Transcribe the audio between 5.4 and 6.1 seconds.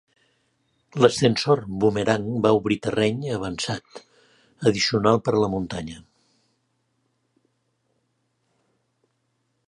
la muntanya.